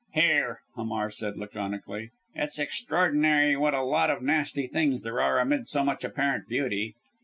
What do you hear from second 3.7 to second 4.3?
a lot of